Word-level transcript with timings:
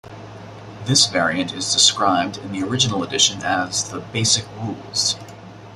This 0.85 1.05
variant 1.05 1.53
is 1.53 1.71
described 1.71 2.37
in 2.39 2.51
the 2.51 2.63
original 2.63 3.03
edition 3.03 3.43
as 3.43 3.87
the 3.87 3.99
"basic 3.99 4.45
rules". 4.59 5.15